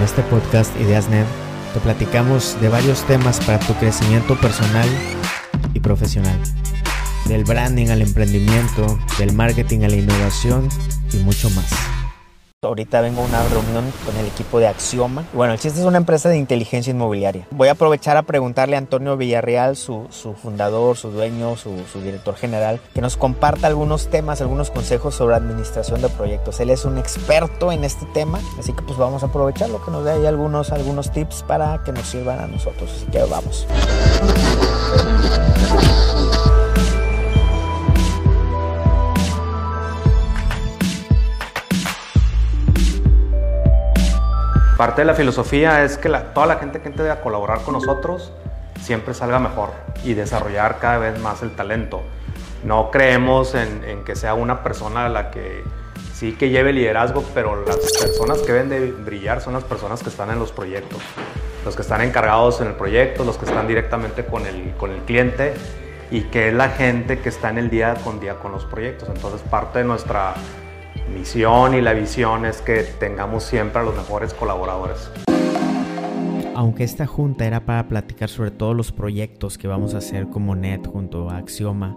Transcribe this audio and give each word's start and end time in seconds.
En 0.00 0.04
este 0.06 0.22
podcast 0.22 0.74
IdeasNet 0.80 1.26
te 1.74 1.80
platicamos 1.80 2.58
de 2.62 2.70
varios 2.70 3.04
temas 3.04 3.38
para 3.44 3.58
tu 3.58 3.74
crecimiento 3.74 4.34
personal 4.40 4.88
y 5.74 5.80
profesional. 5.80 6.40
Del 7.26 7.44
branding 7.44 7.88
al 7.88 8.00
emprendimiento, 8.00 8.98
del 9.18 9.34
marketing 9.34 9.80
a 9.80 9.88
la 9.88 9.96
innovación 9.96 10.70
y 11.12 11.18
mucho 11.18 11.50
más. 11.50 11.99
Ahorita 12.62 13.00
vengo 13.00 13.22
a 13.22 13.24
una 13.24 13.42
reunión 13.44 13.90
con 14.04 14.14
el 14.18 14.26
equipo 14.26 14.58
de 14.58 14.66
Axioma. 14.66 15.24
Bueno, 15.32 15.54
el 15.54 15.58
chiste 15.58 15.80
es 15.80 15.86
una 15.86 15.96
empresa 15.96 16.28
de 16.28 16.36
inteligencia 16.36 16.90
inmobiliaria. 16.90 17.46
Voy 17.52 17.68
a 17.68 17.72
aprovechar 17.72 18.18
a 18.18 18.22
preguntarle 18.22 18.76
a 18.76 18.78
Antonio 18.80 19.16
Villarreal, 19.16 19.76
su, 19.78 20.08
fundador, 20.42 20.98
su 20.98 21.10
dueño, 21.10 21.56
su, 21.56 21.72
director 22.04 22.36
general, 22.36 22.78
que 22.92 23.00
nos 23.00 23.16
comparta 23.16 23.66
algunos 23.66 24.08
temas, 24.10 24.42
algunos 24.42 24.70
consejos 24.70 25.14
sobre 25.14 25.36
administración 25.36 26.02
de 26.02 26.10
proyectos. 26.10 26.60
Él 26.60 26.68
es 26.68 26.84
un 26.84 26.98
experto 26.98 27.72
en 27.72 27.82
este 27.82 28.04
tema, 28.12 28.40
así 28.58 28.74
que 28.74 28.82
pues 28.82 28.98
vamos 28.98 29.22
a 29.22 29.28
aprovecharlo, 29.28 29.82
que 29.82 29.90
nos 29.90 30.04
dé 30.04 30.10
ahí 30.10 30.26
algunos, 30.26 30.70
algunos 30.70 31.10
tips 31.12 31.42
para 31.44 31.82
que 31.82 31.92
nos 31.92 32.08
sirvan 32.08 32.40
a 32.40 32.46
nosotros. 32.46 32.92
Así 32.94 33.06
que 33.06 33.22
vamos. 33.24 33.66
Parte 44.80 45.02
de 45.02 45.04
la 45.04 45.12
filosofía 45.12 45.84
es 45.84 45.98
que 45.98 46.08
toda 46.08 46.46
la 46.46 46.56
gente 46.56 46.80
que 46.80 46.88
entre 46.88 47.10
a 47.10 47.20
colaborar 47.20 47.60
con 47.60 47.74
nosotros 47.74 48.32
siempre 48.80 49.12
salga 49.12 49.38
mejor 49.38 49.72
y 50.04 50.14
desarrollar 50.14 50.78
cada 50.78 50.96
vez 50.96 51.20
más 51.20 51.42
el 51.42 51.54
talento. 51.54 52.00
No 52.64 52.90
creemos 52.90 53.54
en, 53.54 54.04
que 54.06 54.16
sea 54.16 54.32
una 54.32 54.62
persona 54.62 55.10
la 55.10 55.30
que 55.30 55.62
sí 56.14 56.32
que 56.32 56.48
lleve 56.48 56.72
liderazgo, 56.72 57.22
pero 57.34 57.62
las 57.62 57.76
personas 57.76 58.38
que 58.38 58.54
deben 58.54 58.70
de 58.70 58.90
brillar 58.90 59.42
son 59.42 59.52
las 59.52 59.64
personas 59.64 60.02
que 60.02 60.08
están 60.08 60.30
en 60.30 60.38
los 60.38 60.50
proyectos, 60.50 60.98
los 61.62 61.76
que 61.76 61.82
están 61.82 62.00
encargados 62.00 62.62
en 62.62 62.68
el 62.68 62.74
proyecto, 62.74 63.22
los 63.22 63.36
que 63.36 63.44
están 63.44 63.68
directamente 63.68 64.24
con 64.24 64.46
el, 64.46 64.72
con 64.78 64.92
el 64.92 65.00
cliente 65.02 65.52
y 66.10 66.22
que 66.22 66.48
es 66.48 66.54
la 66.54 66.70
gente 66.70 67.18
que 67.18 67.28
está 67.28 67.50
en 67.50 67.58
el 67.58 67.68
día 67.68 67.96
con 68.02 68.18
día 68.18 68.36
con 68.36 68.50
los 68.50 68.64
proyectos. 68.64 69.10
Entonces 69.10 69.42
parte 69.42 69.80
de 69.80 69.84
nuestra 69.84 70.32
misión 71.10 71.74
y 71.74 71.80
la 71.80 71.92
visión 71.92 72.46
es 72.46 72.62
que 72.62 72.82
tengamos 72.98 73.44
siempre 73.44 73.80
a 73.80 73.84
los 73.84 73.94
mejores 73.94 74.32
colaboradores. 74.34 75.10
Aunque 76.54 76.84
esta 76.84 77.06
junta 77.06 77.46
era 77.46 77.64
para 77.64 77.88
platicar 77.88 78.28
sobre 78.28 78.50
todos 78.50 78.76
los 78.76 78.92
proyectos 78.92 79.58
que 79.58 79.68
vamos 79.68 79.94
a 79.94 79.98
hacer 79.98 80.28
como 80.28 80.54
NET 80.54 80.86
junto 80.86 81.30
a 81.30 81.38
Axioma, 81.38 81.96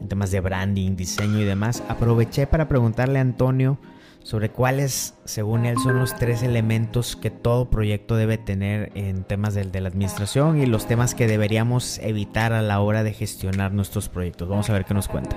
en 0.00 0.08
temas 0.08 0.30
de 0.30 0.40
branding, 0.40 0.96
diseño 0.96 1.40
y 1.40 1.44
demás, 1.44 1.82
aproveché 1.88 2.46
para 2.46 2.68
preguntarle 2.68 3.18
a 3.18 3.22
Antonio 3.22 3.78
sobre 4.22 4.50
cuáles, 4.50 5.14
según 5.24 5.64
él, 5.64 5.76
son 5.82 5.98
los 5.98 6.14
tres 6.16 6.42
elementos 6.42 7.16
que 7.16 7.30
todo 7.30 7.70
proyecto 7.70 8.16
debe 8.16 8.36
tener 8.38 8.90
en 8.94 9.24
temas 9.24 9.54
de, 9.54 9.64
de, 9.64 9.80
la 9.80 9.88
administración 9.88 10.60
y 10.60 10.66
los 10.66 10.86
temas 10.86 11.14
que 11.14 11.26
deberíamos 11.26 11.98
evitar 11.98 12.52
a 12.52 12.62
la 12.62 12.80
hora 12.80 13.02
de 13.02 13.12
gestionar 13.12 13.72
nuestros 13.72 14.08
proyectos. 14.08 14.48
Vamos 14.48 14.68
a 14.68 14.74
ver 14.74 14.84
qué 14.84 14.94
nos 14.94 15.08
cuenta. 15.08 15.36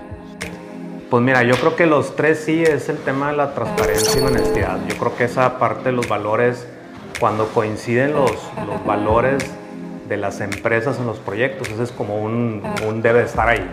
Pues 1.11 1.21
mira, 1.21 1.43
yo 1.43 1.57
creo 1.57 1.75
que 1.75 1.87
los 1.87 2.15
tres 2.15 2.41
sí 2.45 2.63
es 2.63 2.87
el 2.87 2.97
tema 2.99 3.31
de 3.31 3.35
la 3.35 3.53
transparencia 3.53 4.17
y 4.17 4.21
la 4.21 4.27
honestidad. 4.27 4.79
Yo 4.87 4.95
creo 4.95 5.13
que 5.17 5.25
esa 5.25 5.59
parte 5.59 5.89
de 5.89 5.91
los 5.91 6.07
valores, 6.07 6.65
cuando 7.19 7.47
coinciden 7.47 8.13
los, 8.13 8.31
los 8.65 8.85
valores 8.85 9.43
de 10.07 10.15
las 10.15 10.39
empresas 10.39 10.99
en 10.99 11.07
los 11.07 11.19
proyectos, 11.19 11.67
ese 11.69 11.83
es 11.83 11.91
como 11.91 12.15
un, 12.15 12.63
un 12.87 13.01
debe 13.01 13.23
estar 13.23 13.49
ahí. 13.49 13.69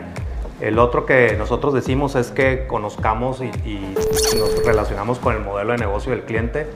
El 0.61 0.81
otro 0.81 1.07
que 1.07 1.37
nosotros 1.39 1.75
decimos 1.75 2.17
es 2.17 2.33
que 2.33 2.67
conozcamos 2.67 3.41
y, 3.41 3.45
y, 3.65 3.95
nos 4.37 4.65
relacionamos 4.65 5.21
con 5.21 5.37
el 5.37 5.41
modelo 5.41 5.71
de 5.71 5.79
negocio 5.79 6.11
del 6.11 6.23
cliente, 6.23 6.67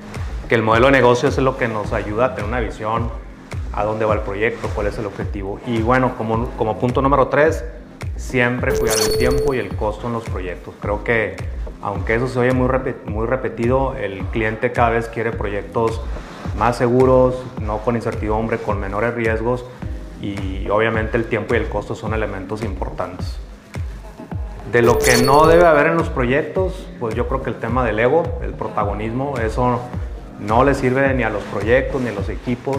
que 0.49 0.55
el 0.55 0.63
modelo 0.63 0.87
de 0.87 0.93
negocio 0.93 1.29
es 1.29 1.37
lo 1.39 1.57
que 1.57 1.67
nos 1.67 1.93
ayuda 1.93 2.27
a 2.27 2.35
tener 2.37 2.49
una 2.49 2.61
visión 2.61 3.11
a 3.73 3.83
dónde 3.83 4.05
va 4.05 4.15
el 4.15 4.21
proyecto, 4.21 4.69
cuál 4.77 4.87
es 4.87 4.97
el 4.97 5.07
objetivo. 5.07 5.59
Y 5.67 5.83
bueno, 5.83 6.17
como, 6.17 6.51
como 6.51 6.79
punto 6.79 7.03
número 7.03 7.27
tres, 7.27 7.65
siempre 8.17 8.77
cuidar 8.79 8.99
el 8.99 9.19
tiempo 9.19 9.55
y 9.55 9.59
el 9.59 9.75
costo 9.77 10.07
en 10.07 10.13
los 10.13 10.25
proyectos. 10.25 10.75
Creo 10.81 11.05
que 11.05 11.37
aunque 11.83 12.15
eso 12.15 12.29
se 12.29 12.39
oye 12.39 12.53
muy, 12.53 13.27
repetido, 13.27 13.97
el 13.97 14.25
cliente 14.27 14.71
cada 14.71 14.91
vez 14.91 15.09
quiere 15.09 15.33
proyectos 15.33 16.01
más 16.57 16.77
seguros, 16.77 17.43
no 17.61 17.79
con 17.79 17.97
incertidumbre, 17.97 18.59
con 18.59 18.79
menores 18.79 19.15
riesgos 19.15 19.65
y 20.21 20.69
obviamente 20.69 21.17
el 21.17 21.25
tiempo 21.25 21.55
y 21.55 21.57
el 21.57 21.69
costo 21.69 21.97
son 21.97 22.15
elementos 22.15 22.63
importantes. 22.63 23.37
De 24.71 24.81
lo 24.81 24.99
que 24.99 25.23
no 25.23 25.47
debe 25.47 25.67
haber 25.67 25.89
en 25.89 25.97
los 25.97 26.09
proyectos, 26.09 26.87
pues 27.01 27.15
yo 27.17 27.27
creo 27.27 27.43
que 27.43 27.51
el 27.51 27.57
tema 27.57 27.85
del 27.85 27.99
ego, 27.99 28.23
el 28.43 28.55
protagonismo, 28.55 29.35
eso 29.39 29.81
no 30.41 30.65
le 30.65 30.75
sirve 30.75 31.13
ni 31.15 31.25
a 31.25 31.31
los 31.31 31.43
proyectos 31.45 32.01
ni 32.01 32.09
a 32.09 32.13
los 32.13 32.29
equipos. 32.29 32.79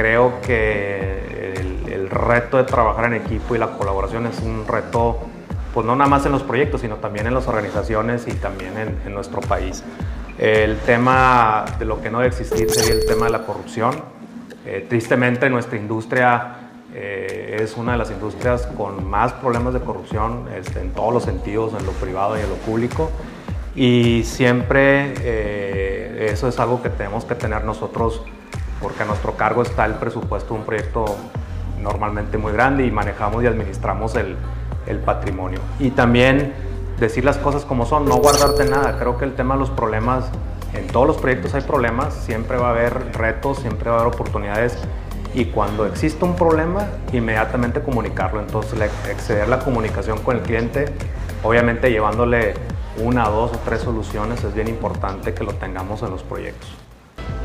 Creo 0.00 0.40
que 0.40 1.52
el 1.86 2.08
reto 2.08 2.56
de 2.56 2.64
trabajar 2.64 3.04
en 3.04 3.12
equipo 3.12 3.54
y 3.54 3.58
la 3.58 3.76
colaboración 3.76 4.24
es 4.24 4.40
un 4.40 4.66
reto, 4.66 5.18
pues 5.74 5.84
no 5.84 5.94
nada 5.94 6.08
más 6.08 6.24
en 6.24 6.32
los 6.32 6.42
proyectos, 6.42 6.80
sino 6.80 6.96
también 6.96 7.26
en 7.26 7.34
las 7.34 7.46
organizaciones 7.48 8.26
y 8.26 8.32
también 8.32 8.72
en, 8.78 9.12
nuestro 9.12 9.42
país. 9.42 9.84
El 10.38 10.78
tema 10.78 11.66
de 11.78 11.84
lo 11.84 12.00
que 12.00 12.08
no 12.10 12.20
debe 12.20 12.28
existir 12.28 12.70
sería 12.70 12.94
el 12.94 13.04
tema 13.04 13.26
de 13.26 13.32
la 13.32 13.42
corrupción. 13.44 13.94
Eh, 14.64 14.86
tristemente 14.88 15.50
nuestra 15.50 15.76
industria 15.76 16.54
eh, 16.94 17.58
es 17.60 17.76
una 17.76 17.92
de 17.92 17.98
las 17.98 18.10
industrias 18.10 18.66
con 18.68 19.06
más 19.06 19.34
problemas 19.34 19.74
de 19.74 19.80
corrupción 19.80 20.48
este, 20.56 20.80
en 20.80 20.92
todos 20.92 21.12
los 21.12 21.24
sentidos, 21.24 21.74
en 21.78 21.84
lo 21.84 21.92
privado 21.92 22.38
y 22.38 22.40
en 22.40 22.48
lo 22.48 22.56
público. 22.56 23.10
Y 23.74 24.22
siempre 24.24 25.12
eh, 25.20 26.30
eso 26.32 26.48
es 26.48 26.58
algo 26.58 26.82
que 26.82 26.88
tenemos 26.88 27.26
que 27.26 27.34
tener 27.34 27.64
nosotros 27.64 28.22
porque 28.80 29.02
a 29.02 29.06
nuestro 29.06 29.36
cargo 29.36 29.62
está 29.62 29.86
el 29.86 29.94
presupuesto 29.94 30.54
de 30.54 30.60
un 30.60 30.66
proyecto 30.66 31.04
normalmente 31.80 32.38
muy 32.38 32.52
grande 32.52 32.84
y 32.86 32.90
manejamos 32.90 33.42
y 33.42 33.46
administramos 33.46 34.14
el, 34.16 34.36
el 34.86 34.98
patrimonio. 34.98 35.60
Y 35.78 35.90
también 35.90 36.52
decir 36.98 37.24
las 37.24 37.38
cosas 37.38 37.64
como 37.64 37.86
son, 37.86 38.06
no 38.06 38.16
guardarte 38.16 38.64
nada. 38.64 38.98
Creo 38.98 39.18
que 39.18 39.24
el 39.24 39.34
tema 39.34 39.54
de 39.54 39.60
los 39.60 39.70
problemas, 39.70 40.26
en 40.74 40.86
todos 40.86 41.06
los 41.06 41.16
proyectos 41.16 41.54
hay 41.54 41.62
problemas, 41.62 42.14
siempre 42.14 42.56
va 42.58 42.68
a 42.68 42.70
haber 42.70 43.16
retos, 43.16 43.58
siempre 43.58 43.90
va 43.90 43.96
a 43.96 44.00
haber 44.00 44.14
oportunidades 44.14 44.78
y 45.32 45.46
cuando 45.46 45.86
existe 45.86 46.24
un 46.24 46.34
problema, 46.34 46.88
inmediatamente 47.12 47.80
comunicarlo. 47.80 48.40
Entonces, 48.40 48.78
exceder 49.08 49.48
la 49.48 49.60
comunicación 49.60 50.18
con 50.18 50.36
el 50.36 50.42
cliente, 50.42 50.86
obviamente 51.42 51.90
llevándole 51.90 52.54
una, 52.98 53.28
dos 53.28 53.52
o 53.52 53.58
tres 53.64 53.80
soluciones, 53.82 54.42
es 54.42 54.54
bien 54.54 54.68
importante 54.68 55.32
que 55.32 55.44
lo 55.44 55.54
tengamos 55.54 56.02
en 56.02 56.10
los 56.10 56.22
proyectos. 56.22 56.68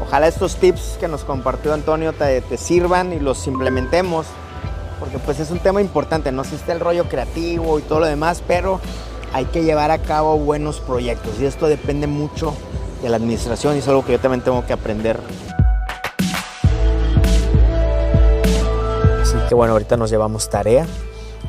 Ojalá 0.01 0.28
estos 0.28 0.57
tips 0.57 0.97
que 1.00 1.07
nos 1.07 1.23
compartió 1.23 1.73
Antonio 1.73 2.13
te, 2.13 2.41
sirvan 2.57 3.13
y 3.13 3.19
los 3.19 3.47
implementemos, 3.47 4.28
porque 5.00 5.19
pues 5.19 5.39
es 5.39 5.51
un 5.51 5.59
tema 5.59 5.81
importante, 5.81 6.31
no 6.31 6.41
existe 6.41 6.72
el 6.72 6.79
rollo 6.79 7.06
creativo 7.06 7.79
y 7.79 7.81
todo 7.81 8.01
lo 8.01 8.06
demás, 8.06 8.44
pero 8.45 8.79
hay 9.33 9.45
que 9.45 9.63
llevar 9.63 9.91
a 9.91 9.97
cabo 9.97 10.38
buenos 10.38 10.79
proyectos 10.79 11.39
y 11.39 11.45
esto 11.45 11.67
depende 11.67 12.07
mucho 12.07 12.53
de 13.01 13.09
la 13.09 13.17
administración 13.17 13.75
y 13.75 13.79
es 13.79 13.88
algo 13.88 14.06
que 14.06 14.13
yo 14.13 14.19
también 14.19 14.44
tengo 14.44 14.66
que 14.66 14.73
aprender. 14.73 15.19
Así 19.22 19.35
que 19.50 19.56
bueno, 19.56 19.73
ahorita 19.73 19.97
nos 19.97 20.09
llevamos 20.09 20.50
tarea 20.50 20.85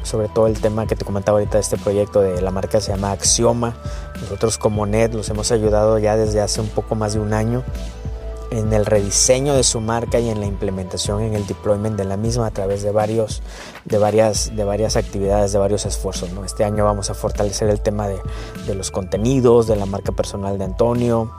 sobre 0.06 0.28
todo 0.28 0.46
el 0.46 0.58
tema 0.60 0.86
que 0.86 0.94
te 0.94 1.04
comentaba 1.04 1.38
ahorita 1.38 1.58
de 1.58 1.62
este 1.62 1.76
proyecto 1.76 2.20
de 2.20 2.40
la 2.40 2.52
marca 2.52 2.80
se 2.80 2.92
llama 2.92 3.10
Axioma. 3.10 3.74
Nosotros 4.20 4.56
como 4.56 4.86
NET 4.86 5.12
los 5.12 5.28
hemos 5.30 5.50
ayudado 5.50 5.98
ya 5.98 6.16
desde 6.16 6.40
hace 6.40 6.60
un 6.60 6.68
poco 6.68 6.94
más 6.94 7.14
de 7.14 7.20
un 7.20 7.34
año 7.34 7.64
en 8.50 8.72
el 8.72 8.86
rediseño 8.86 9.54
de 9.54 9.62
su 9.62 9.80
marca 9.80 10.20
y 10.20 10.28
en 10.28 10.40
la 10.40 10.46
implementación 10.46 11.22
en 11.22 11.34
el 11.34 11.46
deployment 11.46 11.96
de 11.96 12.04
la 12.04 12.16
misma 12.16 12.46
a 12.46 12.50
través 12.50 12.82
de 12.82 12.92
varios 12.92 13.42
de 13.84 13.98
varias 13.98 14.54
de 14.54 14.64
varias 14.64 14.96
actividades 14.96 15.52
de 15.52 15.58
varios 15.58 15.86
esfuerzos 15.86 16.32
¿no? 16.32 16.44
este 16.44 16.64
año 16.64 16.84
vamos 16.84 17.10
a 17.10 17.14
fortalecer 17.14 17.68
el 17.68 17.80
tema 17.80 18.08
de, 18.08 18.74
los 18.74 18.90
contenidos 18.90 19.66
de 19.66 19.76
la 19.76 19.86
marca 19.86 20.12
personal 20.12 20.58
de 20.58 20.64
Antonio 20.64 21.32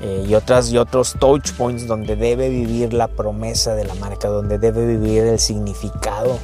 eh, 0.00 0.24
y 0.28 0.34
otras 0.34 0.70
y 0.70 0.78
otros 0.78 1.16
touch 1.18 1.52
points 1.52 1.86
donde 1.86 2.16
debe 2.16 2.48
vivir 2.48 2.92
la 2.92 3.08
promesa 3.08 3.74
de 3.74 3.84
la 3.84 3.94
marca 3.94 4.28
donde 4.28 4.58
debe 4.58 4.86
vivir 4.86 5.24
el 5.24 5.38
significado 5.38 6.38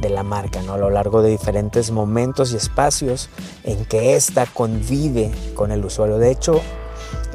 de 0.00 0.10
la 0.10 0.22
marca 0.22 0.60
a 0.60 0.76
lo 0.76 0.90
largo 0.90 1.22
de 1.22 1.30
diferentes 1.30 1.90
momentos 1.90 2.52
y 2.52 2.56
espacios 2.56 3.30
en 3.62 3.84
que 3.84 4.16
ésta 4.16 4.46
convive 4.46 5.30
con 5.54 5.70
el 5.70 5.84
usuario 5.84 6.18
de 6.18 6.30
hecho 6.30 6.60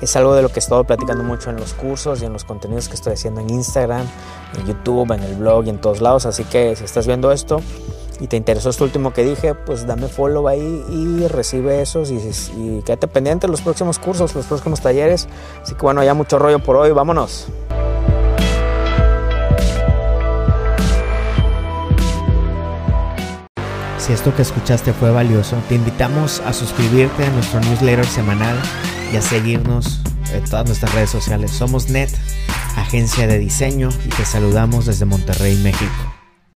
es 0.01 0.15
algo 0.15 0.33
de 0.33 0.41
lo 0.41 0.49
que 0.49 0.55
he 0.55 0.59
estado 0.59 0.83
platicando 0.83 1.23
mucho 1.23 1.49
en 1.49 1.57
los 1.57 1.73
cursos 1.73 2.21
y 2.21 2.25
en 2.25 2.33
los 2.33 2.43
contenidos 2.43 2.87
que 2.87 2.95
estoy 2.95 3.13
haciendo 3.13 3.41
en 3.41 3.49
Instagram, 3.49 4.07
en 4.57 4.65
YouTube, 4.65 5.11
en 5.11 5.23
el 5.23 5.35
blog 5.35 5.65
y 5.65 5.69
en 5.69 5.79
todos 5.79 6.01
lados. 6.01 6.25
Así 6.25 6.43
que 6.45 6.75
si 6.75 6.85
estás 6.85 7.05
viendo 7.05 7.31
esto 7.31 7.61
y 8.19 8.27
te 8.27 8.37
interesó 8.37 8.69
esto 8.69 8.83
último 8.83 9.13
que 9.13 9.23
dije, 9.23 9.55
pues 9.55 9.87
dame 9.87 10.07
follow 10.07 10.47
ahí 10.47 10.85
y 10.89 11.27
recibe 11.27 11.81
esos 11.81 12.11
y, 12.11 12.81
quédate 12.85 13.07
pendiente 13.07 13.47
de 13.47 13.51
los 13.51 13.61
próximos 13.61 13.99
cursos, 13.99 14.35
los 14.35 14.45
próximos 14.45 14.81
talleres. 14.81 15.27
Así 15.61 15.75
que 15.75 15.81
bueno, 15.81 16.03
ya 16.03 16.13
mucho 16.13 16.39
rollo 16.39 16.59
por 16.59 16.75
hoy, 16.75 16.91
vámonos. 16.91 17.47
Si 23.97 24.13
esto 24.13 24.33
que 24.35 24.41
escuchaste 24.41 24.91
fue 24.91 25.11
valioso, 25.11 25.55
te 25.67 25.75
invitamos 25.75 26.39
a 26.39 26.51
suscribirte 26.51 27.25
a 27.25 27.29
nuestro 27.29 27.59
newsletter 27.59 28.05
semanal 28.05 28.57
y 29.11 29.17
a 29.17 29.21
seguirnos 29.21 30.01
en 30.33 30.43
todas 30.45 30.65
nuestras 30.65 30.93
redes 30.93 31.09
sociales. 31.09 31.51
Somos 31.51 31.89
Net, 31.89 32.09
agencia 32.75 33.27
de 33.27 33.39
diseño 33.39 33.89
y 34.05 34.09
te 34.09 34.25
saludamos 34.25 34.85
desde 34.85 35.05
Monterrey, 35.05 35.57
México. 35.57 36.08